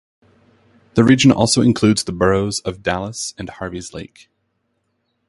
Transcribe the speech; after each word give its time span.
The 0.95 1.03
region 1.03 1.31
also 1.31 1.61
includes 1.61 2.03
the 2.05 2.11
boroughs 2.11 2.57
of 2.61 2.81
Dallas 2.81 3.35
and 3.37 3.47
Harveys 3.47 3.93
Lake. 3.93 4.29